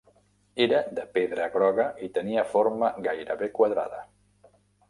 [0.63, 4.05] Era de pedra groga i tenia forma gairebé quadrada.